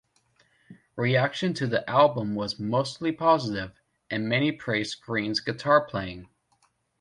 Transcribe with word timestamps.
Reaction 0.95 1.53
to 1.53 1.67
the 1.67 1.87
album 1.87 2.33
was 2.33 2.57
mostly 2.59 3.11
positive, 3.11 3.71
and 4.09 4.27
many 4.27 4.51
praised 4.51 4.99
Green's 5.03 5.39
guitar 5.41 5.85
playing. 5.85 6.27